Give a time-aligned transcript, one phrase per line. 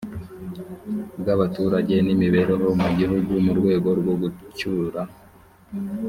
[1.19, 5.01] bw abaturage n imibereho mu gihugu mu rwego rwo gucyura